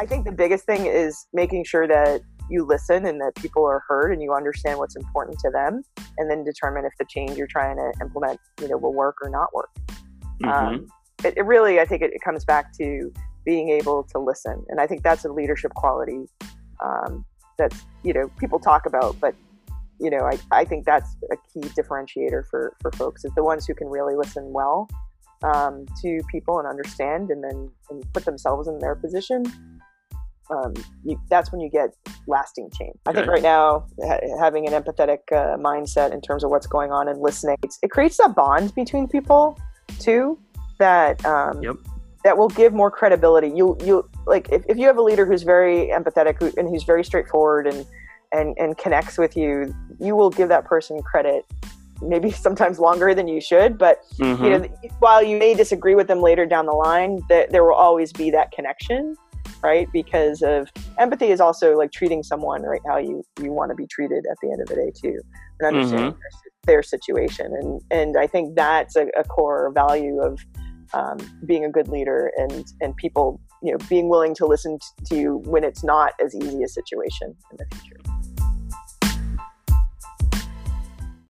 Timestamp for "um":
10.48-10.86, 16.80-17.24, 25.42-25.86, 30.50-30.74, 41.26-41.62, 70.94-71.18